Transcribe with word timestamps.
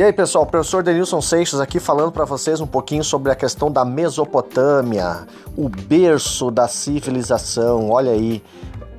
E 0.00 0.02
aí, 0.02 0.14
pessoal, 0.14 0.46
professor 0.46 0.82
Denilson 0.82 1.20
Seixas 1.20 1.60
aqui 1.60 1.78
falando 1.78 2.10
para 2.10 2.24
vocês 2.24 2.58
um 2.58 2.66
pouquinho 2.66 3.04
sobre 3.04 3.30
a 3.30 3.34
questão 3.34 3.70
da 3.70 3.84
Mesopotâmia, 3.84 5.26
o 5.54 5.68
berço 5.68 6.50
da 6.50 6.66
civilização. 6.66 7.90
Olha 7.90 8.12
aí, 8.12 8.42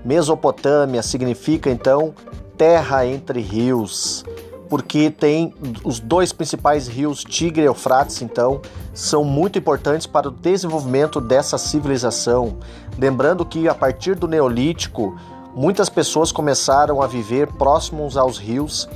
Mesopotâmia 0.05 1.01
significa 1.01 1.71
então 1.71 2.13
terra 2.55 3.03
entre 3.03 3.41
rios, 3.41 4.23
porque 4.69 5.09
tem 5.09 5.55
os 5.83 5.99
dois 5.99 6.31
principais 6.31 6.87
rios, 6.87 7.23
Tigre 7.23 7.63
e 7.63 7.65
Eufrates, 7.65 8.21
então, 8.21 8.61
são 8.93 9.23
muito 9.23 9.57
importantes 9.57 10.05
para 10.05 10.27
o 10.27 10.31
desenvolvimento 10.31 11.19
dessa 11.19 11.57
civilização. 11.57 12.57
Lembrando 12.95 13.43
que 13.43 13.67
a 13.67 13.73
partir 13.73 14.13
do 14.13 14.27
Neolítico, 14.27 15.17
muitas 15.55 15.89
pessoas 15.89 16.31
começaram 16.31 17.01
a 17.01 17.07
viver 17.07 17.47
próximos 17.53 18.17
aos 18.17 18.37
rios 18.37 18.87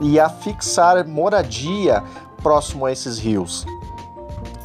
e 0.00 0.18
a 0.18 0.28
fixar 0.28 1.06
moradia 1.06 2.02
próximo 2.42 2.86
a 2.86 2.92
esses 2.92 3.18
rios. 3.18 3.64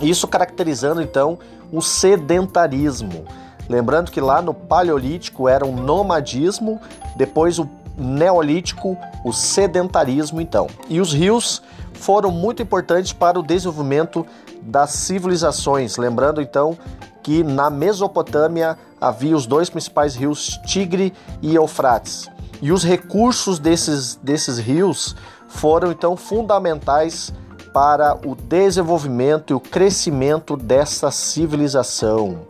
Isso 0.02 0.28
caracterizando 0.28 1.02
então 1.02 1.38
o 1.72 1.82
sedentarismo. 1.82 3.26
Lembrando 3.68 4.12
que 4.12 4.20
lá 4.20 4.42
no 4.42 4.54
Paleolítico 4.54 5.48
era 5.48 5.66
um 5.66 5.76
nomadismo, 5.76 6.80
depois 7.16 7.60
o 7.60 7.70
Neolítico, 7.98 8.98
o 9.26 9.34
sedentarismo 9.34 10.40
então. 10.40 10.68
E 10.88 11.02
os 11.02 11.14
rios 11.14 11.62
foram 11.94 12.32
muito 12.32 12.62
importantes 12.62 13.12
para 13.12 13.38
o 13.38 13.44
desenvolvimento 13.44 14.26
das 14.62 14.92
civilizações. 14.92 15.98
Lembrando 15.98 16.42
então 16.42 16.78
que 17.22 17.44
na 17.44 17.70
Mesopotâmia 17.70 18.78
havia 19.00 19.36
os 19.36 19.46
dois 19.46 19.70
principais 19.70 20.16
rios, 20.16 20.60
Tigre 20.66 21.14
e 21.42 21.56
Eufrates. 21.56 22.30
E 22.62 22.72
os 22.72 22.84
recursos 22.84 23.60
desses, 23.60 24.16
desses 24.16 24.58
rios 24.58 25.16
foram 25.48 25.92
então 25.92 26.16
fundamentais 26.18 27.34
para 27.74 28.18
o 28.28 28.36
desenvolvimento 28.36 29.52
e 29.52 29.54
o 29.54 29.60
crescimento 29.60 30.58
dessa 30.58 31.12
civilização, 31.12 32.42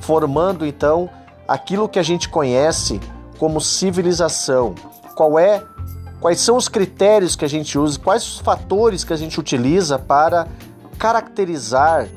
formando 0.00 0.66
então 0.66 1.08
aquilo 1.46 1.88
que 1.88 1.98
a 1.98 2.02
gente 2.02 2.28
conhece 2.28 3.00
como 3.38 3.60
civilização. 3.60 4.74
Qual 5.14 5.38
é 5.38 5.62
quais 6.20 6.40
são 6.40 6.56
os 6.56 6.68
critérios 6.68 7.36
que 7.36 7.44
a 7.44 7.48
gente 7.48 7.78
usa, 7.78 7.98
quais 7.98 8.26
os 8.26 8.38
fatores 8.38 9.04
que 9.04 9.12
a 9.12 9.16
gente 9.16 9.38
utiliza 9.38 9.98
para 9.98 10.48
caracterizar 10.98 12.08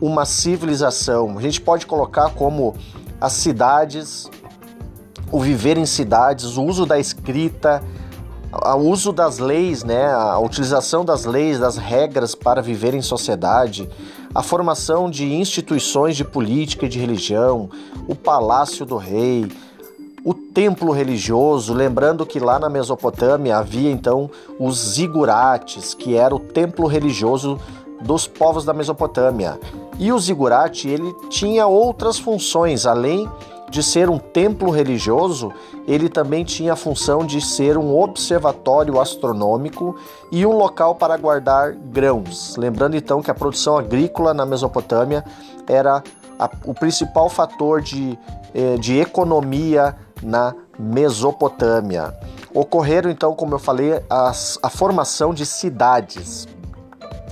uma 0.00 0.26
civilização. 0.26 1.38
A 1.38 1.40
gente 1.40 1.62
pode 1.62 1.86
colocar 1.86 2.30
como 2.34 2.76
as 3.18 3.32
cidades, 3.32 4.30
o 5.30 5.40
viver 5.40 5.76
em 5.76 5.86
cidades, 5.86 6.56
o 6.56 6.62
uso 6.62 6.86
da 6.86 6.98
escrita, 6.98 7.82
o 8.52 8.78
uso 8.78 9.12
das 9.12 9.38
leis, 9.38 9.82
né, 9.82 10.06
a 10.12 10.38
utilização 10.38 11.04
das 11.04 11.24
leis, 11.24 11.58
das 11.58 11.76
regras 11.76 12.34
para 12.34 12.62
viver 12.62 12.94
em 12.94 13.02
sociedade, 13.02 13.88
a 14.34 14.42
formação 14.42 15.10
de 15.10 15.32
instituições 15.34 16.16
de 16.16 16.24
política 16.24 16.86
e 16.86 16.88
de 16.88 16.98
religião, 16.98 17.68
o 18.08 18.14
palácio 18.14 18.84
do 18.84 18.96
rei, 18.96 19.50
o 20.24 20.32
templo 20.32 20.90
religioso, 20.90 21.74
lembrando 21.74 22.24
que 22.24 22.40
lá 22.40 22.58
na 22.58 22.70
Mesopotâmia 22.70 23.58
havia 23.58 23.90
então 23.90 24.30
os 24.58 24.94
zigurates, 24.94 25.92
que 25.92 26.16
era 26.16 26.34
o 26.34 26.38
templo 26.38 26.86
religioso 26.86 27.60
dos 28.00 28.26
povos 28.26 28.64
da 28.64 28.72
Mesopotâmia. 28.72 29.58
E 29.98 30.10
o 30.12 30.18
zigurate 30.18 30.88
ele 30.88 31.14
tinha 31.28 31.66
outras 31.66 32.18
funções 32.18 32.86
além 32.86 33.28
ser 33.82 34.08
um 34.08 34.18
templo 34.18 34.70
religioso, 34.70 35.52
ele 35.86 36.08
também 36.08 36.44
tinha 36.44 36.72
a 36.72 36.76
função 36.76 37.24
de 37.24 37.40
ser 37.40 37.76
um 37.76 37.98
observatório 37.98 39.00
astronômico 39.00 39.96
e 40.30 40.44
um 40.46 40.56
local 40.56 40.94
para 40.94 41.16
guardar 41.16 41.72
grãos. 41.72 42.56
Lembrando 42.56 42.96
então 42.96 43.22
que 43.22 43.30
a 43.30 43.34
produção 43.34 43.76
agrícola 43.76 44.32
na 44.32 44.46
Mesopotâmia 44.46 45.24
era 45.66 46.02
a, 46.38 46.50
o 46.64 46.74
principal 46.74 47.28
fator 47.28 47.80
de, 47.80 48.18
eh, 48.54 48.76
de 48.78 48.98
economia 48.98 49.96
na 50.22 50.54
Mesopotâmia. 50.78 52.14
Ocorreram 52.52 53.10
então, 53.10 53.34
como 53.34 53.54
eu 53.54 53.58
falei, 53.58 54.02
as, 54.08 54.58
a 54.62 54.70
formação 54.70 55.34
de 55.34 55.44
cidades. 55.44 56.46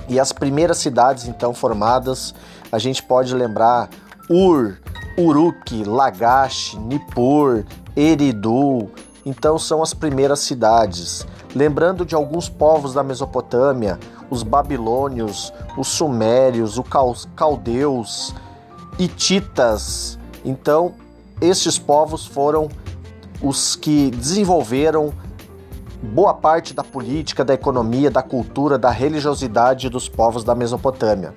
E 0.09 0.19
as 0.19 0.33
primeiras 0.33 0.77
cidades 0.77 1.27
então 1.27 1.53
formadas, 1.53 2.33
a 2.71 2.77
gente 2.77 3.01
pode 3.01 3.33
lembrar 3.33 3.89
Ur, 4.29 4.77
Uruk, 5.17 5.83
Lagash, 5.83 6.75
Nippur, 6.75 7.63
Eridu. 7.95 8.89
Então 9.25 9.57
são 9.57 9.81
as 9.81 9.93
primeiras 9.93 10.39
cidades. 10.39 11.25
Lembrando 11.55 12.05
de 12.05 12.15
alguns 12.15 12.49
povos 12.49 12.93
da 12.93 13.03
Mesopotâmia, 13.03 13.99
os 14.29 14.43
babilônios, 14.43 15.53
os 15.77 15.87
sumérios, 15.87 16.77
os 16.77 17.27
caldeus, 17.35 18.33
hititas. 18.97 20.17
Então, 20.43 20.93
estes 21.39 21.77
povos 21.77 22.25
foram 22.25 22.67
os 23.41 23.75
que 23.75 24.09
desenvolveram 24.11 25.13
boa 26.01 26.33
parte 26.33 26.73
da 26.73 26.83
política, 26.83 27.45
da 27.45 27.53
economia, 27.53 28.11
da 28.11 28.21
cultura, 28.21 28.77
da 28.77 28.89
religiosidade 28.89 29.89
dos 29.89 30.09
povos 30.09 30.43
da 30.43 30.53
Mesopotâmia. 30.53 31.33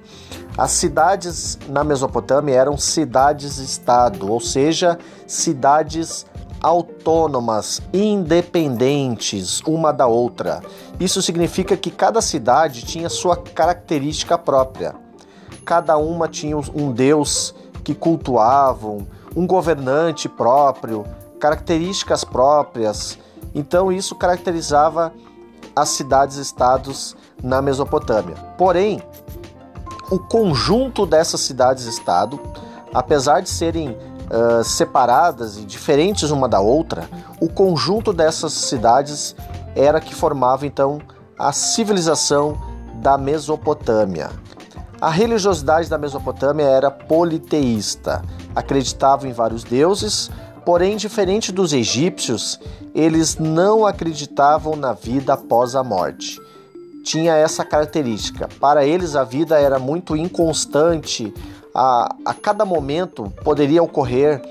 As 0.56 0.70
cidades 0.70 1.58
na 1.68 1.84
Mesopotâmia 1.84 2.54
eram 2.54 2.78
cidades-estado, 2.78 4.32
ou 4.32 4.40
seja, 4.40 4.98
cidades 5.26 6.24
autônomas, 6.62 7.82
independentes 7.92 9.60
uma 9.66 9.92
da 9.92 10.06
outra. 10.06 10.62
Isso 10.98 11.20
significa 11.20 11.76
que 11.76 11.90
cada 11.90 12.22
cidade 12.22 12.82
tinha 12.84 13.10
sua 13.10 13.36
característica 13.36 14.38
própria. 14.38 14.94
Cada 15.64 15.98
uma 15.98 16.26
tinha 16.26 16.56
um 16.56 16.90
deus 16.90 17.54
que 17.84 17.94
cultuavam, 17.94 19.06
um 19.36 19.46
governante 19.46 20.28
próprio, 20.28 21.04
características 21.38 22.24
próprias. 22.24 23.18
Então 23.54 23.92
isso 23.92 24.14
caracterizava 24.14 25.12
as 25.74 25.90
cidades-estados 25.90 27.14
na 27.42 27.60
Mesopotâmia. 27.60 28.36
Porém, 28.56 29.02
o 30.10 30.18
conjunto 30.18 31.04
dessas 31.04 31.40
cidades-estado, 31.40 32.40
apesar 32.94 33.40
de 33.40 33.48
serem 33.48 33.90
uh, 33.90 34.62
separadas 34.62 35.56
e 35.56 35.64
diferentes 35.64 36.30
uma 36.30 36.48
da 36.48 36.60
outra, 36.60 37.08
o 37.40 37.48
conjunto 37.48 38.12
dessas 38.12 38.52
cidades 38.52 39.34
era 39.74 40.00
que 40.00 40.14
formava 40.14 40.66
então 40.66 41.00
a 41.38 41.52
civilização 41.52 42.56
da 42.94 43.18
Mesopotâmia. 43.18 44.30
A 45.00 45.10
religiosidade 45.10 45.90
da 45.90 45.98
Mesopotâmia 45.98 46.64
era 46.64 46.90
politeísta, 46.90 48.22
acreditava 48.54 49.28
em 49.28 49.32
vários 49.32 49.62
deuses, 49.62 50.30
porém, 50.64 50.96
diferente 50.96 51.52
dos 51.52 51.74
egípcios, 51.74 52.58
eles 52.94 53.36
não 53.36 53.84
acreditavam 53.84 54.74
na 54.74 54.94
vida 54.94 55.34
após 55.34 55.74
a 55.74 55.84
morte 55.84 56.40
tinha 57.06 57.34
essa 57.36 57.64
característica. 57.64 58.48
Para 58.60 58.84
eles, 58.84 59.14
a 59.14 59.22
vida 59.22 59.60
era 59.60 59.78
muito 59.78 60.16
inconstante, 60.16 61.32
a, 61.72 62.12
a 62.24 62.34
cada 62.34 62.64
momento 62.64 63.32
poderia 63.44 63.80
ocorrer 63.80 64.42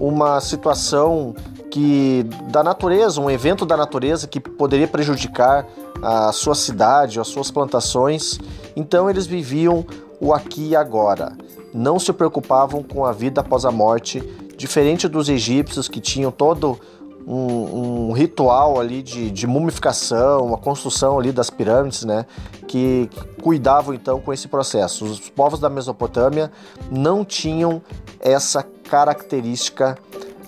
uma 0.00 0.40
situação 0.40 1.32
que 1.70 2.26
da 2.50 2.64
natureza, 2.64 3.20
um 3.20 3.30
evento 3.30 3.64
da 3.64 3.76
natureza 3.76 4.26
que 4.26 4.40
poderia 4.40 4.88
prejudicar 4.88 5.64
a 6.02 6.32
sua 6.32 6.56
cidade, 6.56 7.20
as 7.20 7.28
suas 7.28 7.52
plantações. 7.52 8.36
Então 8.74 9.08
eles 9.08 9.24
viviam 9.24 9.86
o 10.20 10.34
aqui 10.34 10.70
e 10.70 10.76
agora. 10.76 11.36
Não 11.72 12.00
se 12.00 12.12
preocupavam 12.12 12.82
com 12.82 13.06
a 13.06 13.12
vida 13.12 13.42
após 13.42 13.64
a 13.64 13.70
morte, 13.70 14.20
diferente 14.56 15.06
dos 15.06 15.28
egípcios 15.28 15.88
que 15.88 16.00
tinham 16.00 16.32
todo 16.32 16.80
um, 17.26 18.08
um 18.08 18.12
ritual 18.12 18.80
ali 18.80 19.02
de, 19.02 19.30
de, 19.30 19.46
mumificação, 19.46 20.46
uma 20.46 20.58
construção 20.58 21.18
ali 21.18 21.32
das 21.32 21.50
pirâmides, 21.50 22.04
né, 22.04 22.26
que 22.66 23.08
cuidavam 23.42 23.94
então 23.94 24.20
com 24.20 24.32
esse 24.32 24.48
processo. 24.48 25.04
Os 25.04 25.30
povos 25.30 25.60
da 25.60 25.68
Mesopotâmia 25.68 26.50
não 26.90 27.24
tinham 27.24 27.82
essa 28.20 28.62
característica. 28.62 29.96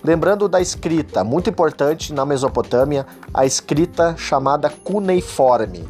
Lembrando 0.02 0.48
da 0.48 0.60
escrita, 0.60 1.24
muito 1.24 1.48
importante 1.48 2.12
na 2.12 2.26
Mesopotâmia, 2.26 3.06
a 3.32 3.46
escrita 3.46 4.14
chamada 4.16 4.68
cuneiforme. 4.68 5.88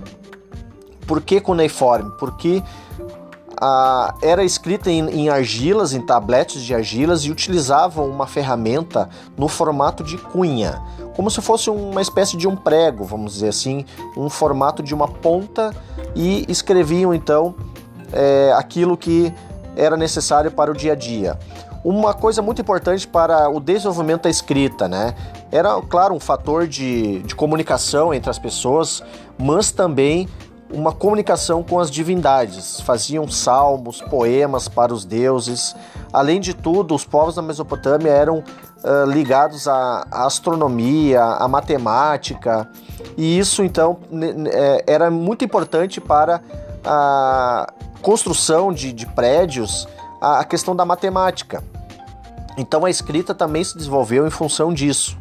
Por 1.07 1.21
que 1.21 1.41
cuneiforme? 1.41 2.11
Porque 2.19 2.63
era 4.21 4.45
escrita 4.45 4.91
em, 4.91 5.09
em, 5.11 5.29
argilas, 5.29 5.93
em 5.93 6.01
tabletes 6.01 6.63
de 6.63 6.75
argilas 6.75 7.25
e 7.25 7.31
utilizavam 7.31 8.09
uma 8.09 8.27
ferramenta 8.27 9.09
no 9.37 9.49
formato 9.49 10.03
de 10.03 10.19
cunha, 10.19 10.83
como 11.15 11.31
se 11.31 11.41
fosse 11.41 11.71
uma 11.71 12.03
espécie 12.03 12.37
de 12.37 12.49
um 12.49 12.57
prego, 12.57 13.05
vamos 13.05 13.35
dizer 13.35 13.49
assim, 13.49 13.85
um 14.17 14.29
formato 14.29 14.83
de 14.83 14.95
uma 14.95 15.07
ponta 15.07 15.75
e 16.15 16.45
escreviam 16.49 17.15
então 17.15 17.55
é, 18.13 18.53
aquilo 18.57 18.97
que 18.97 19.33
era 19.77 19.97
necessário 19.97 20.51
para 20.51 20.71
o 20.71 20.75
dia 20.75 20.93
a 20.93 20.97
dia. 20.97 21.39
Uma 21.85 22.15
coisa 22.15 22.41
muito 22.41 22.63
importante 22.63 23.07
para 23.07 23.49
o 23.51 23.61
desenvolvimento 23.61 24.23
da 24.23 24.31
escrita, 24.31 24.89
né? 24.89 25.15
Era, 25.53 25.81
claro, 25.83 26.15
um 26.15 26.21
fator 26.21 26.67
de, 26.67 27.21
de 27.23 27.35
comunicação 27.35 28.15
entre 28.15 28.31
as 28.31 28.39
pessoas, 28.39 29.03
mas 29.39 29.71
também 29.71 30.27
uma 30.75 30.93
comunicação 30.93 31.63
com 31.63 31.79
as 31.79 31.91
divindades, 31.91 32.81
faziam 32.81 33.29
salmos, 33.29 34.01
poemas 34.03 34.69
para 34.69 34.93
os 34.93 35.05
deuses. 35.05 35.75
Além 36.13 36.41
de 36.41 36.53
tudo, 36.53 36.95
os 36.95 37.05
povos 37.05 37.37
da 37.37 37.43
Mesopotâmia 37.43 38.11
eram 38.11 38.39
uh, 38.39 39.11
ligados 39.11 39.69
à, 39.69 40.07
astronomia, 40.11 41.23
à 41.23 41.47
matemática, 41.47 42.69
e 43.17 43.39
isso 43.39 43.63
então 43.63 43.99
é, 44.53 44.85
era 44.87 45.11
muito 45.11 45.45
importante 45.45 46.01
para 46.01 46.41
a 46.85 47.73
construção 48.03 48.73
de, 48.73 48.93
de 48.93 49.07
prédios, 49.07 49.89
a, 50.21 50.41
a 50.41 50.45
questão 50.45 50.75
da 50.75 50.85
matemática. 50.85 51.63
Então 52.57 52.85
a 52.85 52.91
escrita 52.91 53.35
também 53.35 53.63
se 53.63 53.77
desenvolveu 53.77 54.27
em 54.27 54.31
função 54.31 54.73
disso. 54.73 55.17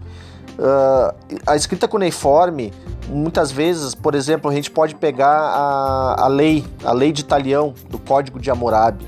Uh, 0.53 1.39
a 1.47 1.56
escrita 1.56 1.88
cuneiforme 1.88 2.71
muitas 3.07 3.51
vezes, 3.51 3.94
por 3.95 4.15
exemplo, 4.15 4.50
a 4.50 4.53
gente 4.53 4.71
pode 4.71 4.95
pegar 4.95 5.35
a, 5.35 6.23
a 6.23 6.27
lei, 6.27 6.65
a 6.83 6.91
lei 6.91 7.11
de 7.11 7.21
Italião, 7.21 7.73
do 7.89 8.00
Código 8.00 8.39
de 8.39 8.50
Hammurabi. 8.50 9.07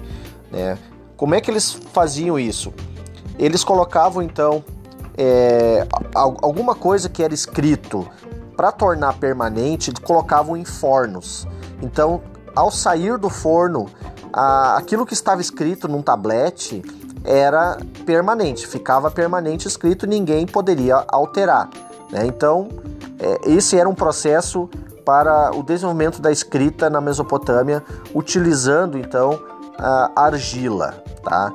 Né? 0.51 0.77
Como 1.15 1.33
é 1.35 1.41
que 1.41 1.49
eles 1.49 1.77
faziam 1.93 2.37
isso? 2.37 2.73
Eles 3.37 3.63
colocavam 3.63 4.21
então 4.21 4.63
é, 5.17 5.87
alguma 6.13 6.75
coisa 6.75 7.09
que 7.09 7.23
era 7.23 7.33
escrito 7.33 8.07
para 8.55 8.71
tornar 8.71 9.13
permanente, 9.17 9.89
eles 9.89 9.99
colocavam 9.99 10.55
em 10.55 10.65
fornos. 10.65 11.47
Então, 11.81 12.21
ao 12.55 12.71
sair 12.71 13.17
do 13.17 13.29
forno, 13.29 13.87
a, 14.31 14.77
aquilo 14.77 15.05
que 15.05 15.13
estava 15.13 15.41
escrito 15.41 15.87
num 15.87 16.01
tablete 16.01 16.81
era 17.23 17.77
permanente, 18.05 18.67
ficava 18.67 19.09
permanente 19.09 19.67
escrito, 19.67 20.05
ninguém 20.05 20.45
poderia 20.45 21.03
alterar. 21.07 21.69
Né? 22.11 22.25
Então, 22.25 22.69
esse 23.45 23.77
era 23.77 23.87
um 23.87 23.95
processo 23.95 24.69
para 25.05 25.55
o 25.55 25.63
desenvolvimento 25.63 26.21
da 26.21 26.31
escrita 26.31 26.89
na 26.89 26.99
Mesopotâmia, 26.99 27.83
utilizando 28.13 28.97
então 28.97 29.39
a 29.77 30.25
argila, 30.25 31.03
tá? 31.23 31.53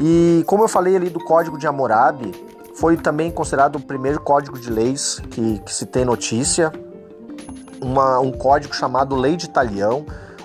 E 0.00 0.42
como 0.46 0.64
eu 0.64 0.68
falei 0.68 0.96
ali 0.96 1.08
do 1.08 1.22
Código 1.22 1.58
de 1.58 1.66
Hammurabi, 1.66 2.32
foi 2.74 2.96
também 2.96 3.30
considerado 3.30 3.76
o 3.76 3.80
primeiro 3.80 4.20
código 4.20 4.58
de 4.58 4.70
leis 4.70 5.20
que, 5.30 5.58
que 5.60 5.74
se 5.74 5.86
tem 5.86 6.04
notícia, 6.04 6.72
uma, 7.80 8.18
um 8.18 8.32
código 8.32 8.74
chamado 8.74 9.14
Lei 9.16 9.36
de 9.36 9.48
Talião, 9.48 10.04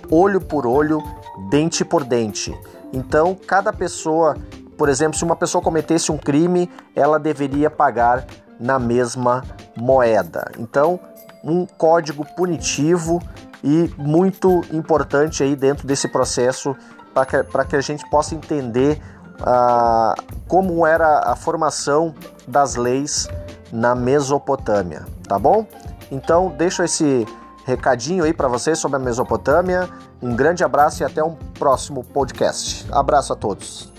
olho 0.10 0.42
por 0.42 0.66
olho, 0.66 1.01
dente 1.50 1.83
por 1.83 2.04
dente. 2.04 2.57
Então, 2.92 3.36
cada 3.48 3.72
pessoa, 3.74 4.38
por 4.77 4.89
exemplo, 4.89 5.18
se 5.18 5.24
uma 5.24 5.36
pessoa 5.36 5.62
cometesse 5.62 6.12
um 6.12 6.18
crime, 6.18 6.69
ela 6.95 7.18
deveria 7.18 7.69
pagar 7.69 8.25
na 8.60 8.80
mesma 8.80 9.44
moeda. 9.75 10.52
Então, 10.57 11.00
um 11.44 11.66
código 11.66 12.25
punitivo 12.36 13.22
e 13.63 13.92
muito 13.98 14.62
importante 14.72 15.44
aí 15.44 15.56
dentro 15.56 15.88
desse 15.88 16.07
processo 16.07 16.75
para 17.13 17.25
que, 17.25 17.69
que 17.69 17.75
a 17.75 17.81
gente 17.81 18.07
possa 18.10 18.36
entender 18.36 19.02
ah, 19.42 20.16
como 20.48 20.86
era 20.86 21.19
a 21.31 21.36
formação 21.36 22.13
das 22.48 22.75
leis 22.75 23.28
na 23.72 23.96
Mesopotâmia, 23.96 25.06
tá 25.28 25.38
bom? 25.40 25.66
Então, 26.12 26.54
deixo 26.56 26.84
esse 26.84 27.25
recadinho 27.66 28.24
aí 28.24 28.34
para 28.34 28.48
vocês 28.48 28.78
sobre 28.78 28.98
a 28.98 29.00
Mesopotâmia. 29.00 29.90
Um 30.22 30.36
grande 30.36 30.63
abraço 30.63 31.01
e 31.01 31.06
até 31.06 31.24
um 31.24 31.36
próximo 31.58 32.04
podcast. 32.04 32.86
Abraço 32.92 33.34
a 33.34 33.36
todos. 33.36 33.94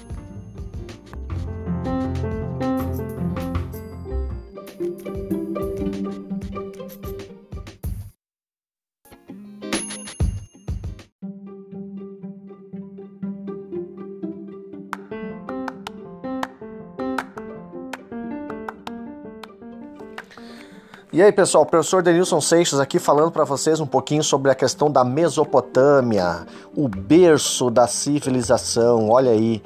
E 21.16 21.22
aí, 21.22 21.32
pessoal, 21.32 21.64
o 21.64 21.66
professor 21.66 22.02
Denilson 22.02 22.42
Seixas 22.42 22.78
aqui 22.78 22.98
falando 22.98 23.30
para 23.30 23.42
vocês 23.42 23.80
um 23.80 23.86
pouquinho 23.86 24.22
sobre 24.22 24.50
a 24.50 24.54
questão 24.54 24.90
da 24.90 25.02
Mesopotâmia, 25.02 26.46
o 26.76 26.88
berço 26.88 27.70
da 27.70 27.86
civilização. 27.86 29.08
Olha 29.08 29.30
aí, 29.30 29.62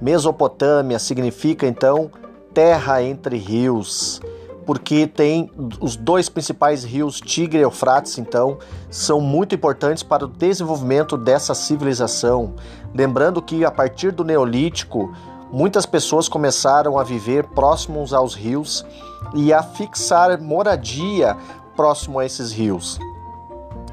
Mesopotâmia 0.00 1.00
significa 1.00 1.66
então 1.66 2.12
terra 2.54 3.02
entre 3.02 3.36
rios, 3.36 4.22
porque 4.64 5.08
tem 5.08 5.50
os 5.80 5.96
dois 5.96 6.28
principais 6.28 6.84
rios, 6.84 7.20
Tigre 7.20 7.58
e 7.58 7.62
Eufrates, 7.62 8.16
então, 8.16 8.58
são 8.88 9.20
muito 9.20 9.52
importantes 9.52 10.04
para 10.04 10.24
o 10.24 10.28
desenvolvimento 10.28 11.16
dessa 11.16 11.56
civilização. 11.56 12.54
Lembrando 12.94 13.42
que 13.42 13.64
a 13.64 13.70
partir 13.72 14.12
do 14.12 14.22
Neolítico, 14.22 15.12
muitas 15.54 15.86
pessoas 15.86 16.28
começaram 16.28 16.98
a 16.98 17.04
viver 17.04 17.46
próximos 17.46 18.12
aos 18.12 18.34
rios 18.34 18.84
e 19.36 19.52
a 19.52 19.62
fixar 19.62 20.40
moradia 20.42 21.36
próximo 21.76 22.18
a 22.18 22.26
esses 22.26 22.50
rios. 22.50 22.98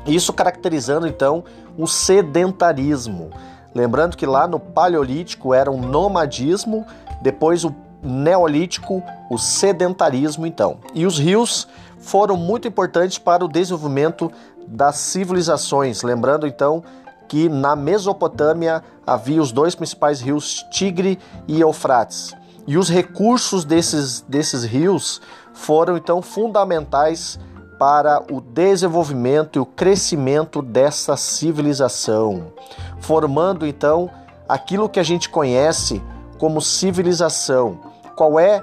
Isso 0.08 0.34
caracterizando 0.34 1.08
então 1.08 1.44
o 1.78 1.86
sedentarismo. 1.86 3.30
Lembrando 3.76 4.18
que 4.18 4.26
lá 4.26 4.48
no 4.48 4.60
Paleolítico 4.60 5.54
era 5.54 5.70
um 5.70 5.80
nomadismo, 5.80 6.84
depois 7.22 7.64
o 7.64 7.74
Neolítico, 8.02 9.04
o 9.30 9.38
sedentarismo 9.38 10.48
então. 10.48 10.80
E 10.96 11.06
os 11.06 11.20
rios 11.20 11.68
foram 12.00 12.36
muito 12.36 12.68
importantes 12.68 13.20
para 13.20 13.46
o 13.46 13.48
desenvolvimento 13.48 14.32
das 14.68 14.96
civilizações. 14.96 16.02
Lembrando 16.02 16.48
então 16.48 16.84
que 17.32 17.48
na 17.48 17.78
Mesopotâmia 17.78 18.84
havia 19.08 19.42
os 19.42 19.54
dois 19.54 19.74
principais 19.74 20.20
rios 20.20 20.66
Tigre 20.70 21.18
e 21.48 21.62
Eufrates. 21.62 22.36
E 22.68 22.78
os 22.78 22.90
recursos 22.90 23.64
desses, 23.64 24.20
desses 24.28 24.66
rios 24.66 25.22
foram 25.54 25.96
então 25.96 26.22
fundamentais 26.22 27.40
para 27.80 28.22
o 28.30 28.42
desenvolvimento 28.42 29.56
e 29.56 29.62
o 29.62 29.66
crescimento 29.66 30.62
dessa 30.62 31.16
civilização, 31.16 32.52
formando 33.00 33.66
então 33.66 34.10
aquilo 34.46 34.90
que 34.90 35.00
a 35.00 35.04
gente 35.04 35.30
conhece 35.30 36.04
como 36.38 36.62
civilização. 36.62 37.80
Qual 38.14 38.38
é 38.38 38.62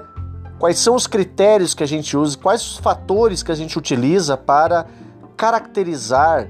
quais 0.59 0.77
são 0.77 0.93
os 0.93 1.07
critérios 1.07 1.73
que 1.73 1.81
a 1.81 1.87
gente 1.87 2.15
usa, 2.15 2.37
quais 2.37 2.61
os 2.61 2.77
fatores 2.77 3.41
que 3.41 3.51
a 3.51 3.55
gente 3.55 3.79
utiliza 3.79 4.37
para 4.37 4.85
caracterizar 5.35 6.47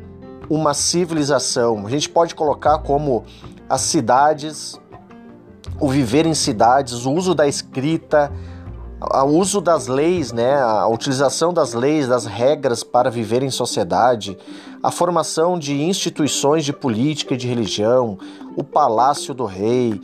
uma 0.49 0.73
civilização. 0.73 1.85
A 1.85 1.89
gente 1.89 2.09
pode 2.09 2.33
colocar 2.33 2.79
como 2.79 3.23
as 3.69 3.81
cidades, 3.81 4.79
o 5.79 5.87
viver 5.87 6.25
em 6.25 6.33
cidades, 6.33 7.05
o 7.05 7.11
uso 7.11 7.35
da 7.35 7.47
escrita, 7.47 8.31
o 9.01 9.27
uso 9.27 9.61
das 9.61 9.87
leis, 9.87 10.31
né, 10.31 10.59
a 10.59 10.87
utilização 10.87 11.53
das 11.53 11.73
leis, 11.73 12.07
das 12.07 12.25
regras 12.25 12.83
para 12.83 13.09
viver 13.09 13.43
em 13.43 13.49
sociedade, 13.49 14.37
a 14.83 14.91
formação 14.91 15.57
de 15.57 15.81
instituições 15.81 16.65
de 16.65 16.73
política 16.73 17.33
e 17.33 17.37
de 17.37 17.47
religião, 17.47 18.17
o 18.57 18.63
palácio 18.63 19.33
do 19.33 19.45
rei, 19.45 20.01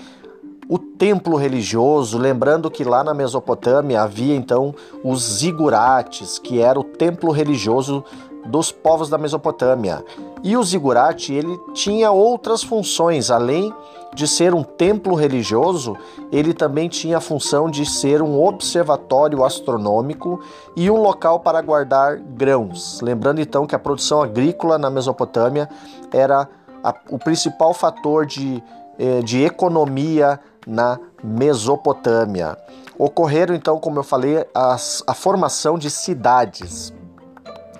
o 0.68 0.80
templo 0.80 1.36
religioso, 1.36 2.18
lembrando 2.18 2.72
que 2.72 2.84
lá 2.84 3.04
na 3.04 3.14
Mesopotâmia 3.14 4.02
havia 4.02 4.36
então 4.36 4.74
os 5.04 5.40
zigurates, 5.40 6.40
que 6.40 6.60
era 6.60 6.80
o 6.80 6.84
templo 6.84 7.32
religioso 7.32 8.04
dos 8.46 8.72
povos 8.72 9.10
da 9.10 9.18
Mesopotâmia. 9.18 10.04
E 10.44 10.56
o 10.56 10.64
zigurate 10.64 11.34
ele 11.34 11.58
tinha 11.74 12.12
outras 12.12 12.64
funções, 12.64 13.32
além 13.32 13.74
de 14.16 14.28
ser 14.28 14.54
um 14.54 14.64
templo 14.64 15.14
religioso, 15.14 15.96
ele 16.32 16.54
também 16.54 16.88
tinha 16.88 17.18
a 17.18 17.22
função 17.22 17.70
de 17.70 17.86
ser 17.86 18.22
um 18.22 18.42
observatório 18.42 19.44
astronômico 19.44 20.40
e 20.75 20.90
um 20.90 21.02
local 21.02 21.42
para 21.42 21.62
guardar 21.62 22.18
grãos. 22.18 23.02
Lembrando 23.02 23.42
então 23.42 23.68
que 23.68 23.75
a 23.75 23.80
produção 23.80 24.22
agrícola 24.22 24.78
na 24.78 24.90
Mesopotâmia 24.90 25.70
era 26.14 26.48
a, 26.82 26.94
o 27.10 27.20
principal 27.20 27.74
fator 27.74 28.25
de, 28.25 28.64
eh, 28.98 29.22
de 29.22 29.44
economia 29.44 30.40
na 30.66 30.98
Mesopotâmia. 31.22 32.58
Ocorreram 32.98 33.54
então, 33.54 33.78
como 33.78 34.00
eu 34.00 34.04
falei, 34.04 34.46
as, 34.54 35.04
a 35.06 35.14
formação 35.14 35.78
de 35.78 35.90
cidades. 35.90 36.94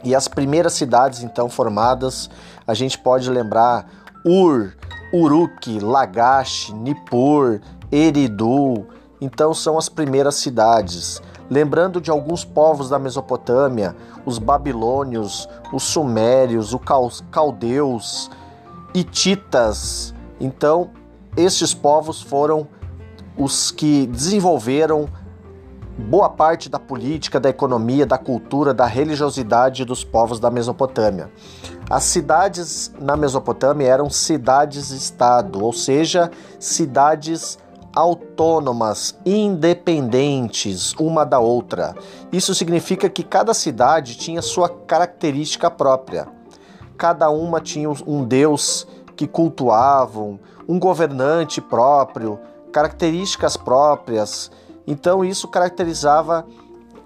E 0.06 0.14
as 0.14 0.28
primeiras 0.28 0.74
cidades 0.74 1.24
então 1.24 1.50
formadas, 1.50 2.30
a 2.68 2.76
gente 2.76 2.96
pode 2.96 3.28
lembrar 3.28 3.88
Ur, 4.24 4.74
Uruk, 5.12 5.80
Lagash, 5.80 6.72
Nippur, 6.72 7.60
Eridu. 7.92 8.86
Então 9.20 9.52
são 9.52 9.80
as 9.80 9.90
primeiras 9.90 10.36
cidades. 10.36 11.20
Lembrando 11.50 12.00
de 12.00 12.12
alguns 12.12 12.46
povos 12.46 12.90
da 12.90 13.00
Mesopotâmia, 13.00 13.96
os 14.26 14.38
babilônios, 14.38 15.50
os 15.74 15.82
sumérios, 15.82 16.72
os 16.72 17.22
caldeus, 17.32 18.30
hititas. 18.94 20.14
Então, 20.40 20.92
estes 21.36 21.74
povos 21.74 22.22
foram 22.22 22.68
os 23.38 23.72
que 23.72 24.06
desenvolveram 24.08 25.10
boa 25.98 26.30
parte 26.30 26.70
da 26.70 26.80
política, 26.80 27.40
da 27.40 27.50
economia, 27.50 28.06
da 28.06 28.18
cultura, 28.18 28.74
da 28.74 28.86
religiosidade 28.86 29.86
dos 29.86 30.04
povos 30.04 30.40
da 30.40 30.52
Mesopotâmia. 30.52 31.32
As 31.90 32.04
cidades 32.04 32.94
na 33.00 33.16
Mesopotâmia 33.16 33.88
eram 33.88 34.10
cidades-estado, 34.10 35.64
ou 35.64 35.72
seja, 35.72 36.30
cidades 36.60 37.58
autônomas, 37.96 39.18
independentes 39.26 40.94
uma 41.00 41.26
da 41.26 41.40
outra. 41.40 41.96
Isso 42.32 42.54
significa 42.54 43.10
que 43.10 43.24
cada 43.24 43.54
cidade 43.54 44.18
tinha 44.18 44.42
sua 44.42 44.68
característica 44.68 45.72
própria. 45.72 46.28
Cada 46.98 47.30
uma 47.30 47.62
tinha 47.62 47.90
um 48.06 48.26
deus 48.26 48.86
que 49.16 49.26
cultuavam, 49.26 50.40
um 50.68 50.78
governante 50.78 51.62
próprio, 51.62 52.38
características 52.72 53.56
próprias. 53.56 54.52
Então 54.88 55.24
isso 55.24 55.48
caracterizava 55.48 56.46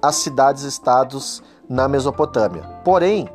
as 0.02 0.16
cidades-estados 0.16 1.44
na 1.68 1.88
Mesopotâmia. 1.88 2.64
Porém, 2.84 3.30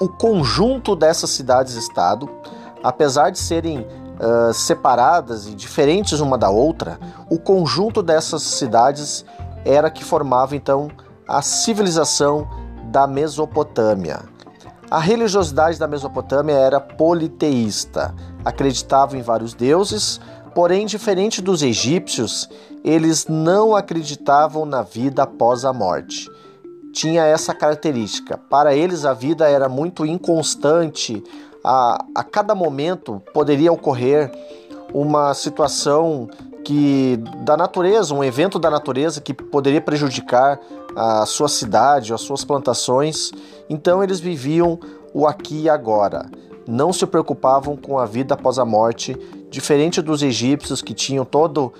o 0.00 0.08
conjunto 0.08 0.96
dessas 0.96 1.30
cidades-estado, 1.30 2.28
apesar 2.82 3.30
de 3.30 3.38
serem 3.38 3.80
uh, 3.80 4.52
separadas 4.52 5.46
e 5.46 5.54
diferentes 5.54 6.20
uma 6.20 6.36
da 6.36 6.50
outra, 6.50 6.98
o 7.30 7.38
conjunto 7.38 8.02
dessas 8.02 8.42
cidades 8.42 9.24
era 9.64 9.90
que 9.90 10.04
formava 10.04 10.56
então 10.56 10.90
a 11.26 11.40
civilização 11.40 12.48
da 12.90 13.06
Mesopotâmia. 13.06 14.20
A 14.90 14.98
religiosidade 14.98 15.78
da 15.78 15.86
Mesopotâmia 15.86 16.54
era 16.54 16.78
politeísta, 16.78 18.14
acreditava 18.44 19.16
em 19.16 19.22
vários 19.22 19.54
deuses, 19.54 20.20
porém, 20.54 20.84
diferente 20.84 21.40
dos 21.40 21.62
egípcios, 21.62 22.50
eles 22.84 23.26
não 23.26 23.74
acreditavam 23.74 24.66
na 24.66 24.82
vida 24.82 25.22
após 25.22 25.64
a 25.64 25.72
morte. 25.72 26.30
Tinha 26.92 27.24
essa 27.24 27.54
característica. 27.54 28.36
Para 28.36 28.74
eles, 28.74 29.04
a 29.04 29.14
vida 29.14 29.48
era 29.48 29.68
muito 29.68 30.04
inconstante, 30.04 31.22
a, 31.64 32.04
a 32.14 32.24
cada 32.24 32.54
momento 32.54 33.22
poderia 33.32 33.72
ocorrer 33.72 34.30
uma 34.92 35.32
situação 35.32 36.28
que 36.64 37.18
da 37.44 37.56
natureza, 37.56 38.14
um 38.14 38.22
evento 38.22 38.58
da 38.58 38.70
natureza 38.70 39.20
que 39.20 39.32
poderia 39.34 39.80
prejudicar 39.80 40.60
a 40.94 41.24
sua 41.26 41.48
cidade, 41.48 42.12
as 42.12 42.20
suas 42.20 42.44
plantações. 42.44 43.30
Então 43.68 44.02
eles 44.02 44.20
viviam 44.20 44.78
o 45.14 45.26
aqui 45.26 45.62
e 45.62 45.68
agora. 45.68 46.26
Não 46.66 46.92
se 46.92 47.04
preocupavam 47.06 47.76
com 47.76 47.98
a 47.98 48.06
vida 48.06 48.34
após 48.34 48.58
a 48.58 48.64
morte, 48.64 49.16
diferente 49.50 50.00
dos 50.00 50.22
egípcios 50.22 50.80
que 50.80 50.94
tinham 50.94 51.24
todo 51.24 51.72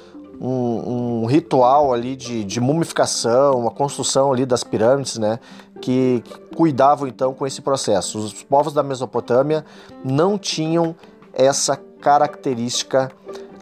um, 0.42 1.22
um 1.22 1.26
ritual 1.26 1.94
ali 1.94 2.16
de, 2.16 2.42
de, 2.42 2.60
mumificação, 2.60 3.60
uma 3.60 3.70
construção 3.70 4.32
ali 4.32 4.44
das 4.44 4.64
pirâmides, 4.64 5.16
né? 5.16 5.38
Que, 5.80 6.20
que 6.24 6.56
cuidavam 6.56 7.06
então 7.06 7.32
com 7.32 7.46
esse 7.46 7.62
processo. 7.62 8.18
Os 8.18 8.42
povos 8.42 8.72
da 8.72 8.82
Mesopotâmia 8.82 9.64
não 10.04 10.36
tinham 10.36 10.96
essa 11.32 11.76
característica. 11.76 13.12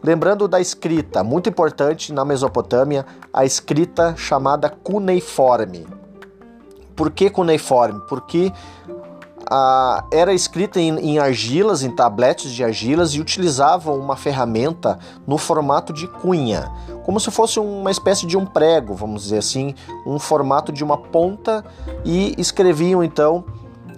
Lembrando 0.02 0.48
da 0.48 0.58
escrita, 0.58 1.22
muito 1.22 1.50
importante 1.50 2.14
na 2.14 2.24
Mesopotâmia, 2.24 3.04
a 3.30 3.44
escrita 3.44 4.14
chamada 4.16 4.70
cuneiforme. 4.70 5.86
Por 6.96 7.10
que 7.10 7.28
cuneiforme? 7.28 8.00
Porque 8.08 8.50
era 10.12 10.32
escrita 10.32 10.80
em, 10.80 10.96
em, 10.98 11.18
argilas, 11.18 11.82
em 11.82 11.90
tabletes 11.90 12.52
de 12.52 12.62
argilas 12.62 13.14
e 13.14 13.20
utilizavam 13.20 13.98
uma 13.98 14.16
ferramenta 14.16 14.98
no 15.26 15.36
formato 15.36 15.92
de 15.92 16.06
cunha, 16.06 16.70
como 17.04 17.18
se 17.18 17.30
fosse 17.30 17.58
uma 17.58 17.90
espécie 17.90 18.26
de 18.26 18.36
um 18.36 18.46
prego, 18.46 18.94
vamos 18.94 19.24
dizer 19.24 19.38
assim, 19.38 19.74
um 20.06 20.18
formato 20.18 20.72
de 20.72 20.84
uma 20.84 20.96
ponta 20.96 21.64
e 22.04 22.34
escreviam 22.38 23.02
então 23.02 23.44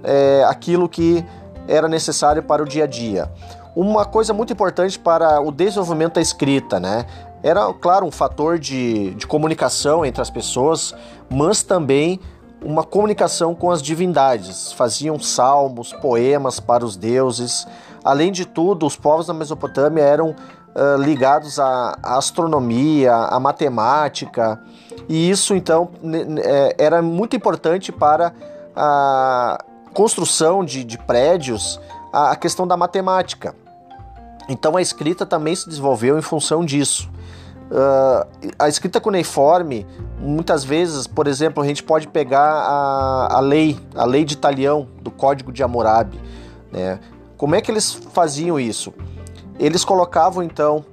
é, 0.02 0.44
aquilo 0.48 0.88
que 0.88 1.24
era 1.68 1.86
necessário 1.86 2.42
para 2.42 2.62
o 2.62 2.66
dia 2.66 2.84
a 2.84 2.86
dia. 2.86 3.30
Uma 3.76 4.04
coisa 4.04 4.32
muito 4.32 4.52
importante 4.52 4.98
para 4.98 5.40
o 5.40 5.50
desenvolvimento 5.50 6.14
da 6.14 6.20
escrita, 6.20 6.78
né? 6.78 7.06
Era, 7.42 7.72
claro, 7.72 8.06
um 8.06 8.10
fator 8.10 8.58
de, 8.58 9.14
de 9.14 9.26
comunicação 9.26 10.04
entre 10.04 10.22
as 10.22 10.30
pessoas, 10.30 10.94
mas 11.28 11.62
também 11.62 12.20
uma 12.64 12.84
comunicação 12.84 13.54
com 13.54 13.70
as 13.70 13.82
divindades, 13.82 14.72
faziam 14.72 15.18
salmos, 15.18 15.92
poemas 15.92 16.60
para 16.60 16.84
os 16.84 16.96
deuses. 16.96 17.66
Além 18.04 18.32
de 18.32 18.44
tudo, 18.44 18.86
os 18.86 18.96
povos 18.96 19.26
da 19.26 19.34
Mesopotâmia 19.34 20.02
eram 20.02 20.30
uh, 20.30 21.00
ligados 21.00 21.58
à, 21.58 21.96
astronomia, 22.02 23.14
à 23.14 23.38
matemática, 23.40 24.60
e 25.08 25.30
isso 25.30 25.54
então 25.54 25.90
é, 26.42 26.76
era 26.78 27.02
muito 27.02 27.34
importante 27.36 27.90
para 27.90 28.32
a 28.74 29.58
construção 29.92 30.64
de, 30.64 30.84
de 30.84 30.96
prédios, 30.98 31.80
a, 32.12 32.32
a 32.32 32.36
questão 32.36 32.66
da 32.66 32.76
matemática. 32.76 33.54
Então 34.48 34.76
a 34.76 34.82
escrita 34.82 35.24
também 35.24 35.54
se 35.54 35.68
desenvolveu 35.68 36.18
em 36.18 36.22
função 36.22 36.64
disso. 36.64 37.10
Uh, 37.72 38.52
a 38.58 38.68
escrita 38.68 39.00
cuneiforme, 39.00 39.86
muitas 40.18 40.62
vezes, 40.62 41.06
por 41.06 41.26
exemplo, 41.26 41.62
a 41.62 41.66
gente 41.66 41.82
pode 41.82 42.06
pegar 42.06 42.44
a, 42.44 43.36
a 43.36 43.40
lei, 43.40 43.80
a 43.94 44.04
lei 44.04 44.26
de 44.26 44.34
Italião, 44.34 44.86
do 45.00 45.10
Código 45.10 45.50
de 45.50 45.62
Hammurabi. 45.62 46.20
Né? 46.70 47.00
Como 47.38 47.54
é 47.54 47.62
que 47.62 47.70
eles 47.70 47.94
faziam 47.94 48.60
isso? 48.60 48.92
Eles 49.58 49.86
colocavam 49.86 50.42
então 50.42 50.84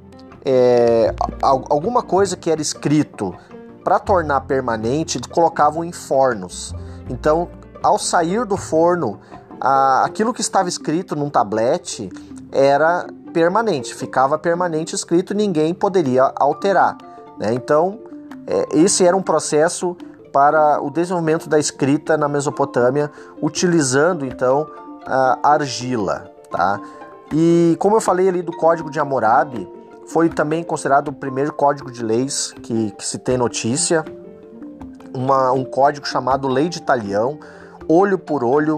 é, 0.46 1.14
alguma 1.42 2.02
coisa 2.02 2.38
que 2.38 2.50
era 2.50 2.62
escrito 2.62 3.36
para 3.84 4.00
tornar 4.00 4.42
permanente, 4.42 5.18
eles 5.18 5.28
colocavam 5.28 5.84
em 5.84 5.92
fornos. 5.92 6.74
Então, 7.10 7.50
ao 7.84 8.00
sair 8.00 8.46
do 8.46 8.56
forno, 8.56 9.20
a, 9.60 10.06
aquilo 10.06 10.34
que 10.34 10.40
estava 10.40 10.70
escrito 10.70 11.14
num 11.14 11.30
tablete 11.30 12.10
era 12.52 13.06
permanente, 13.30 13.94
ficava 13.94 14.38
permanente 14.38 14.96
escrito, 14.96 15.34
ninguém 15.34 15.74
poderia 15.74 16.32
alterar. 16.36 16.98
Né? 17.38 17.54
Então, 17.54 18.00
é, 18.46 18.68
esse 18.80 19.06
era 19.06 19.16
um 19.16 19.22
processo 19.22 19.96
para 20.32 20.82
o 20.82 20.90
desenvolvimento 20.90 21.50
da 21.50 21.58
escrita 21.58 22.18
na 22.18 22.28
Mesopotâmia, 22.28 23.12
utilizando 23.42 24.26
então 24.26 24.68
a 25.06 25.40
argila. 25.54 26.32
Tá? 26.52 26.80
E 27.32 27.76
como 27.80 27.96
eu 27.96 28.02
falei 28.02 28.28
ali 28.28 28.42
do 28.42 28.52
Código 28.52 28.90
de 28.90 29.00
Hammurabi, 29.00 29.68
foi 30.08 30.30
também 30.30 30.64
considerado 30.64 31.10
o 31.10 31.14
primeiro 31.14 31.54
código 31.54 31.92
de 31.92 32.04
leis 32.04 32.54
que, 32.64 32.92
que 32.92 33.06
se 33.06 33.20
tem 33.20 33.38
notícia, 33.38 34.04
uma, 35.14 35.52
um 35.52 35.64
código 35.64 36.08
chamado 36.08 36.48
Lei 36.48 36.70
de 36.70 36.82
Talião, 36.82 37.40
olho 37.88 38.18
por 38.18 38.44
olho, 38.44 38.78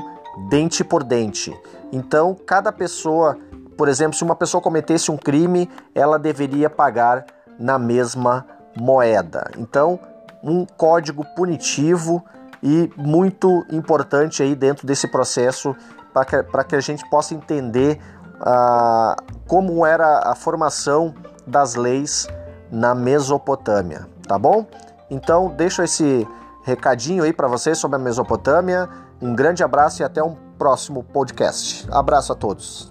dente 0.49 0.83
por 0.83 1.03
dente. 1.03 1.57
Então, 1.91 2.35
cada 2.45 2.71
pessoa 2.71 3.37
por 3.77 3.87
exemplo, 3.87 4.17
se 4.17 4.23
uma 4.23 4.35
pessoa 4.35 4.61
cometesse 4.61 5.11
um 5.11 5.17
crime, 5.17 5.69
ela 5.95 6.17
deveria 6.19 6.69
pagar 6.69 7.25
na 7.59 7.77
mesma 7.77 8.45
moeda. 8.75 9.49
Então, 9.57 9.99
um 10.43 10.65
código 10.65 11.25
punitivo 11.35 12.23
e 12.63 12.91
muito 12.95 13.65
importante 13.71 14.43
aí 14.43 14.55
dentro 14.55 14.85
desse 14.85 15.07
processo 15.07 15.75
para 16.13 16.25
que, 16.25 16.69
que 16.69 16.75
a 16.75 16.81
gente 16.81 17.07
possa 17.09 17.33
entender 17.33 17.99
ah, 18.41 19.15
como 19.47 19.85
era 19.85 20.29
a 20.29 20.35
formação 20.35 21.13
das 21.45 21.75
leis 21.75 22.27
na 22.71 22.95
Mesopotâmia, 22.95 24.07
tá 24.27 24.37
bom? 24.37 24.65
Então, 25.09 25.49
deixo 25.49 25.81
esse 25.81 26.27
recadinho 26.63 27.23
aí 27.23 27.33
para 27.33 27.47
vocês 27.47 27.77
sobre 27.77 27.97
a 27.97 27.99
Mesopotâmia. 27.99 28.89
Um 29.21 29.35
grande 29.35 29.63
abraço 29.63 30.01
e 30.01 30.05
até 30.05 30.23
um 30.23 30.35
próximo 30.57 31.03
podcast. 31.03 31.87
Abraço 31.91 32.31
a 32.31 32.35
todos. 32.35 32.90